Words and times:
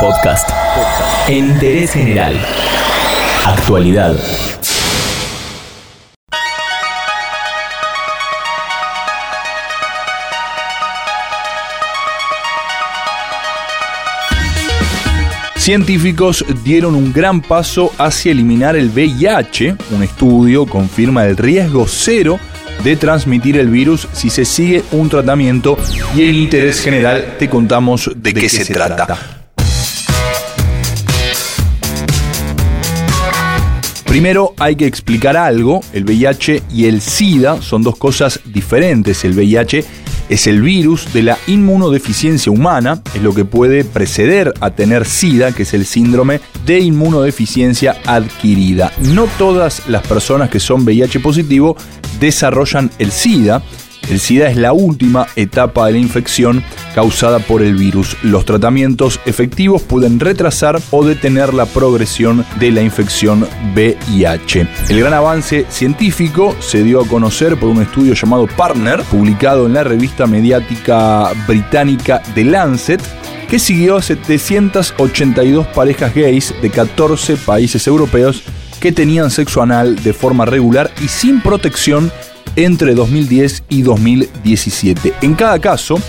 Podcast. 0.00 0.50
En 1.26 1.48
interés 1.48 1.92
general. 1.92 2.34
Actualidad. 3.46 4.14
Científicos 15.56 16.44
dieron 16.62 16.94
un 16.94 17.12
gran 17.12 17.40
paso 17.40 17.92
hacia 17.98 18.32
eliminar 18.32 18.76
el 18.76 18.90
VIH. 18.90 19.76
Un 19.92 20.02
estudio 20.02 20.66
confirma 20.66 21.24
el 21.24 21.36
riesgo 21.36 21.86
cero 21.88 22.38
de 22.84 22.96
transmitir 22.96 23.56
el 23.56 23.68
virus 23.68 24.06
si 24.12 24.30
se 24.30 24.44
sigue 24.44 24.84
un 24.92 25.08
tratamiento 25.08 25.78
y 26.14 26.22
en 26.22 26.34
interés 26.34 26.82
general 26.82 27.36
te 27.38 27.48
contamos 27.48 28.10
de, 28.14 28.34
qué, 28.34 28.48
se, 28.48 28.72
trata. 28.72 29.35
Primero 34.06 34.54
hay 34.58 34.76
que 34.76 34.86
explicar 34.86 35.36
algo, 35.36 35.80
el 35.92 36.04
VIH 36.04 36.62
y 36.72 36.86
el 36.86 37.00
SIDA 37.00 37.60
son 37.60 37.82
dos 37.82 37.96
cosas 37.96 38.40
diferentes. 38.46 39.24
El 39.24 39.34
VIH 39.34 39.84
es 40.28 40.46
el 40.46 40.62
virus 40.62 41.12
de 41.12 41.22
la 41.22 41.38
inmunodeficiencia 41.46 42.50
humana, 42.50 43.02
es 43.14 43.22
lo 43.22 43.34
que 43.34 43.44
puede 43.44 43.84
preceder 43.84 44.54
a 44.60 44.70
tener 44.70 45.06
SIDA, 45.06 45.52
que 45.52 45.64
es 45.64 45.74
el 45.74 45.84
síndrome 45.84 46.40
de 46.64 46.80
inmunodeficiencia 46.80 47.96
adquirida. 48.06 48.92
No 49.00 49.26
todas 49.38 49.88
las 49.88 50.06
personas 50.06 50.50
que 50.50 50.60
son 50.60 50.84
VIH 50.84 51.20
positivo 51.20 51.76
desarrollan 52.18 52.90
el 52.98 53.12
SIDA, 53.12 53.62
el 54.08 54.20
SIDA 54.20 54.48
es 54.48 54.56
la 54.56 54.72
última 54.72 55.26
etapa 55.36 55.86
de 55.86 55.92
la 55.92 55.98
infección 55.98 56.62
causada 56.94 57.38
por 57.38 57.62
el 57.62 57.74
virus. 57.74 58.16
Los 58.22 58.44
tratamientos 58.44 59.20
efectivos 59.26 59.82
pueden 59.82 60.20
retrasar 60.20 60.80
o 60.90 61.04
detener 61.04 61.54
la 61.54 61.66
progresión 61.66 62.44
de 62.58 62.70
la 62.70 62.82
infección 62.82 63.46
VIH. 63.74 64.68
El 64.88 65.00
gran 65.00 65.14
avance 65.14 65.66
científico 65.68 66.54
se 66.60 66.82
dio 66.82 67.00
a 67.00 67.06
conocer 67.06 67.58
por 67.58 67.68
un 67.68 67.82
estudio 67.82 68.14
llamado 68.14 68.46
Partner, 68.46 69.02
publicado 69.02 69.66
en 69.66 69.74
la 69.74 69.84
revista 69.84 70.26
mediática 70.26 71.30
británica 71.46 72.22
The 72.34 72.44
Lancet, 72.44 73.02
que 73.48 73.58
siguió 73.58 73.96
a 73.96 74.02
782 74.02 75.66
parejas 75.68 76.14
gays 76.14 76.54
de 76.60 76.70
14 76.70 77.36
países 77.36 77.86
europeos 77.86 78.42
que 78.80 78.92
tenían 78.92 79.30
sexo 79.30 79.62
anal 79.62 79.96
de 80.02 80.12
forma 80.12 80.44
regular 80.44 80.90
y 81.02 81.08
sin 81.08 81.40
protección 81.40 82.10
entre 82.56 82.94
2010 82.94 83.64
y 83.68 83.82
2017. 83.82 85.12
En 85.22 85.34
cada 85.34 85.58
caso, 85.58 86.00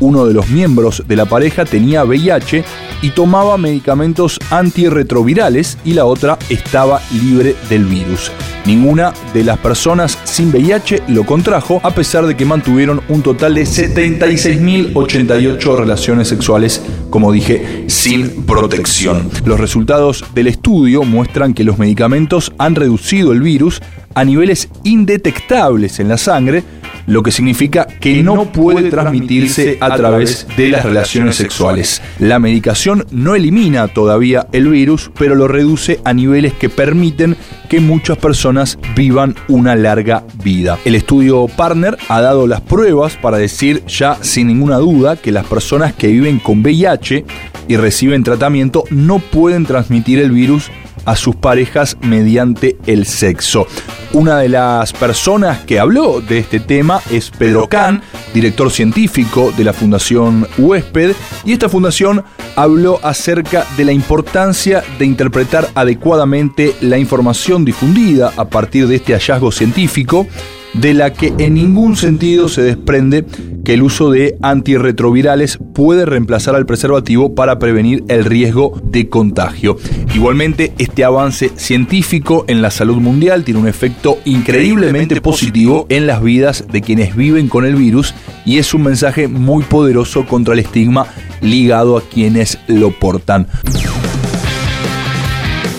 uno 0.00 0.26
de 0.26 0.34
los 0.34 0.48
miembros 0.48 1.04
de 1.06 1.16
la 1.16 1.26
pareja 1.26 1.64
tenía 1.64 2.04
VIH 2.04 2.64
y 3.02 3.10
tomaba 3.10 3.56
medicamentos 3.56 4.38
antirretrovirales 4.50 5.78
y 5.84 5.94
la 5.94 6.04
otra 6.04 6.38
estaba 6.50 7.00
libre 7.12 7.54
del 7.68 7.84
virus. 7.84 8.30
Ninguna 8.64 9.12
de 9.34 9.42
las 9.42 9.58
personas 9.58 10.16
sin 10.22 10.50
VIH 10.50 11.02
lo 11.08 11.26
contrajo 11.26 11.80
a 11.82 11.90
pesar 11.90 12.26
de 12.26 12.36
que 12.36 12.44
mantuvieron 12.44 13.00
un 13.08 13.22
total 13.22 13.56
de 13.56 13.64
76.088 13.64 15.76
relaciones 15.76 16.28
sexuales, 16.28 16.80
como 17.10 17.32
dije, 17.32 17.86
sin 17.88 18.46
protección. 18.46 19.28
Los 19.44 19.58
resultados 19.58 20.24
del 20.32 20.46
estudio 20.46 21.02
muestran 21.02 21.54
que 21.54 21.64
los 21.64 21.78
medicamentos 21.78 22.52
han 22.56 22.76
reducido 22.76 23.32
el 23.32 23.42
virus 23.42 23.82
a 24.14 24.24
niveles 24.24 24.68
indetectables 24.84 25.98
en 25.98 26.08
la 26.08 26.18
sangre, 26.18 26.62
lo 27.06 27.22
que 27.22 27.30
significa 27.30 27.86
que 27.86 28.22
no 28.22 28.52
puede 28.52 28.90
transmitirse 28.90 29.78
a 29.80 29.94
través 29.96 30.46
de 30.56 30.68
las 30.68 30.84
relaciones 30.84 31.36
sexuales. 31.36 32.02
La 32.18 32.38
medicación 32.38 33.06
no 33.10 33.34
elimina 33.34 33.88
todavía 33.88 34.46
el 34.52 34.68
virus, 34.68 35.10
pero 35.18 35.34
lo 35.34 35.48
reduce 35.48 36.00
a 36.04 36.12
niveles 36.12 36.52
que 36.54 36.68
permiten 36.68 37.36
que 37.68 37.80
muchas 37.80 38.18
personas 38.18 38.78
vivan 38.94 39.34
una 39.48 39.74
larga 39.74 40.24
vida. 40.42 40.78
El 40.84 40.94
estudio 40.94 41.46
Partner 41.48 41.96
ha 42.08 42.20
dado 42.20 42.46
las 42.46 42.60
pruebas 42.60 43.16
para 43.16 43.38
decir 43.38 43.82
ya 43.86 44.18
sin 44.20 44.48
ninguna 44.48 44.76
duda 44.76 45.16
que 45.16 45.32
las 45.32 45.46
personas 45.46 45.92
que 45.94 46.08
viven 46.08 46.38
con 46.38 46.60
VIH 46.60 47.24
y 47.68 47.76
reciben 47.76 48.24
tratamiento 48.24 48.84
no 48.90 49.18
pueden 49.18 49.64
transmitir 49.64 50.18
el 50.18 50.30
virus 50.30 50.70
a 51.04 51.16
sus 51.16 51.36
parejas 51.36 51.96
mediante 52.00 52.76
el 52.86 53.06
sexo. 53.06 53.66
Una 54.12 54.38
de 54.38 54.48
las 54.48 54.92
personas 54.92 55.60
que 55.60 55.80
habló 55.80 56.20
de 56.20 56.38
este 56.38 56.60
tema 56.60 57.00
es 57.10 57.30
Pedro 57.30 57.68
Kahn, 57.68 58.02
director 58.34 58.70
científico 58.70 59.52
de 59.56 59.64
la 59.64 59.72
Fundación 59.72 60.46
Huésped, 60.58 61.14
y 61.44 61.52
esta 61.52 61.68
fundación 61.68 62.24
habló 62.56 63.00
acerca 63.02 63.66
de 63.76 63.84
la 63.84 63.92
importancia 63.92 64.84
de 64.98 65.06
interpretar 65.06 65.68
adecuadamente 65.74 66.74
la 66.82 66.98
información 66.98 67.64
difundida 67.64 68.32
a 68.36 68.44
partir 68.44 68.86
de 68.86 68.96
este 68.96 69.14
hallazgo 69.14 69.50
científico 69.50 70.26
de 70.74 70.94
la 70.94 71.12
que 71.12 71.32
en 71.38 71.54
ningún 71.54 71.96
sentido 71.96 72.48
se 72.48 72.62
desprende 72.62 73.24
que 73.64 73.74
el 73.74 73.82
uso 73.82 74.10
de 74.10 74.36
antirretrovirales 74.42 75.58
puede 75.74 76.04
reemplazar 76.04 76.54
al 76.54 76.66
preservativo 76.66 77.34
para 77.34 77.58
prevenir 77.58 78.02
el 78.08 78.24
riesgo 78.24 78.80
de 78.84 79.08
contagio. 79.08 79.76
Igualmente, 80.14 80.72
este 80.78 81.04
avance 81.04 81.50
científico 81.56 82.44
en 82.48 82.62
la 82.62 82.70
salud 82.70 82.96
mundial 82.96 83.44
tiene 83.44 83.60
un 83.60 83.68
efecto 83.68 84.18
increíblemente 84.24 85.20
positivo 85.20 85.86
en 85.88 86.06
las 86.06 86.22
vidas 86.22 86.64
de 86.70 86.80
quienes 86.80 87.14
viven 87.14 87.48
con 87.48 87.64
el 87.64 87.76
virus 87.76 88.14
y 88.44 88.58
es 88.58 88.74
un 88.74 88.82
mensaje 88.82 89.28
muy 89.28 89.62
poderoso 89.64 90.26
contra 90.26 90.54
el 90.54 90.60
estigma 90.60 91.06
ligado 91.40 91.96
a 91.96 92.02
quienes 92.02 92.58
lo 92.66 92.90
portan. 92.90 93.46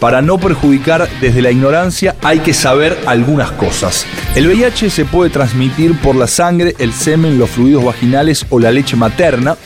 Para 0.00 0.22
no 0.22 0.38
perjudicar 0.38 1.08
desde 1.20 1.42
la 1.42 1.50
ignorancia 1.50 2.16
hay 2.22 2.38
que 2.38 2.54
saber 2.54 2.98
algunas 3.06 3.52
cosas. 3.52 4.06
El 4.34 4.46
VIH 4.46 4.88
se 4.88 5.04
puede 5.04 5.28
transmitir 5.28 5.94
por 6.00 6.16
la 6.16 6.26
sangre, 6.26 6.74
el 6.78 6.94
semen, 6.94 7.38
los 7.38 7.50
fluidos 7.50 7.84
vaginales 7.84 8.46
o 8.48 8.58
la 8.58 8.72
leche 8.72 8.96
materna. 8.96 9.56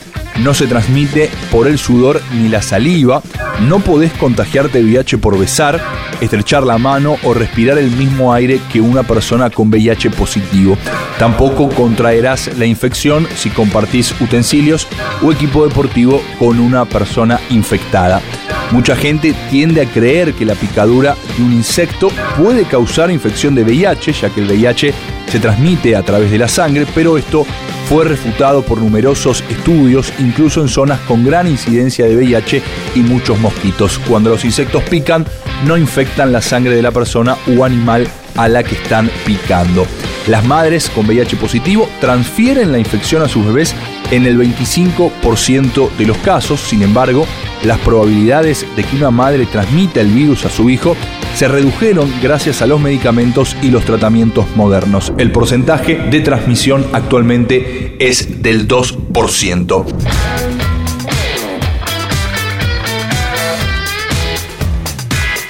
No 0.42 0.52
se 0.52 0.66
transmite 0.66 1.30
por 1.52 1.68
el 1.68 1.78
sudor 1.78 2.20
ni 2.32 2.48
la 2.48 2.62
saliva. 2.62 3.22
No 3.68 3.78
podés 3.78 4.12
contagiarte 4.14 4.82
VIH 4.82 5.18
por 5.18 5.38
besar, 5.38 5.80
estrechar 6.20 6.64
la 6.64 6.78
mano 6.78 7.16
o 7.22 7.32
respirar 7.32 7.78
el 7.78 7.92
mismo 7.92 8.34
aire 8.34 8.60
que 8.72 8.80
una 8.80 9.04
persona 9.04 9.50
con 9.50 9.68
VIH 9.68 10.10
positivo. 10.10 10.76
Tampoco 11.20 11.68
contraerás 11.68 12.50
la 12.58 12.66
infección 12.66 13.28
si 13.36 13.50
compartís 13.50 14.12
utensilios 14.20 14.88
o 15.22 15.30
equipo 15.30 15.64
deportivo 15.64 16.20
con 16.40 16.58
una 16.58 16.84
persona 16.86 17.38
infectada. 17.50 18.20
Mucha 18.70 18.96
gente 18.96 19.34
tiende 19.50 19.82
a 19.82 19.86
creer 19.86 20.34
que 20.34 20.44
la 20.44 20.54
picadura 20.54 21.16
de 21.36 21.44
un 21.44 21.52
insecto 21.52 22.08
puede 22.36 22.64
causar 22.64 23.10
infección 23.10 23.54
de 23.54 23.62
VIH, 23.62 24.12
ya 24.12 24.30
que 24.30 24.40
el 24.40 24.46
VIH 24.46 24.94
se 25.26 25.40
transmite 25.40 25.96
a 25.96 26.02
través 26.02 26.30
de 26.30 26.38
la 26.38 26.48
sangre, 26.48 26.86
pero 26.94 27.16
esto 27.18 27.46
fue 27.88 28.04
refutado 28.04 28.62
por 28.62 28.78
numerosos 28.78 29.44
estudios, 29.50 30.12
incluso 30.18 30.60
en 30.60 30.68
zonas 30.68 31.00
con 31.00 31.24
gran 31.24 31.46
incidencia 31.46 32.06
de 32.06 32.16
VIH 32.16 32.62
y 32.94 33.00
muchos 33.00 33.38
mosquitos. 33.38 34.00
Cuando 34.08 34.30
los 34.30 34.44
insectos 34.44 34.82
pican, 34.84 35.26
no 35.66 35.76
infectan 35.76 36.32
la 36.32 36.40
sangre 36.40 36.74
de 36.74 36.82
la 36.82 36.90
persona 36.90 37.36
o 37.56 37.64
animal 37.64 38.08
a 38.36 38.48
la 38.48 38.62
que 38.62 38.74
están 38.74 39.10
picando. 39.24 39.86
Las 40.26 40.44
madres 40.44 40.88
con 40.88 41.06
VIH 41.06 41.36
positivo 41.36 41.88
transfieren 42.00 42.72
la 42.72 42.78
infección 42.78 43.22
a 43.22 43.28
sus 43.28 43.44
bebés 43.44 43.74
en 44.10 44.26
el 44.26 44.38
25% 44.38 45.90
de 45.96 46.06
los 46.06 46.16
casos, 46.18 46.60
sin 46.60 46.82
embargo, 46.82 47.26
las 47.64 47.78
probabilidades 47.80 48.66
de 48.76 48.84
que 48.84 48.96
una 48.96 49.10
madre 49.10 49.46
transmita 49.46 50.00
el 50.00 50.08
virus 50.08 50.44
a 50.44 50.50
su 50.50 50.70
hijo 50.70 50.96
se 51.34 51.48
redujeron 51.48 52.12
gracias 52.22 52.62
a 52.62 52.66
los 52.66 52.80
medicamentos 52.80 53.56
y 53.62 53.70
los 53.70 53.84
tratamientos 53.84 54.46
modernos. 54.54 55.12
El 55.18 55.32
porcentaje 55.32 55.96
de 55.96 56.20
transmisión 56.20 56.86
actualmente 56.92 57.96
es 57.98 58.42
del 58.42 58.68
2%. 58.68 59.84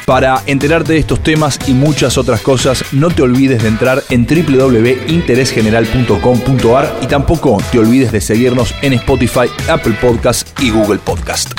Para 0.06 0.43
enterarte 0.46 0.93
de 0.93 0.99
estos 0.99 1.22
temas 1.22 1.58
y 1.67 1.72
muchas 1.72 2.19
otras 2.19 2.43
cosas, 2.43 2.84
no 2.93 3.08
te 3.08 3.22
olvides 3.22 3.62
de 3.62 3.69
entrar 3.69 4.02
en 4.10 4.26
www.interesgeneral.com.ar 4.26 6.99
y 7.00 7.06
tampoco 7.06 7.56
te 7.72 7.78
olvides 7.78 8.12
de 8.12 8.20
seguirnos 8.20 8.75
en 8.82 8.93
Spotify, 8.93 9.49
Apple 9.69 9.96
Podcast 10.00 10.60
y 10.60 10.69
Google 10.70 10.99
Podcast. 10.99 11.58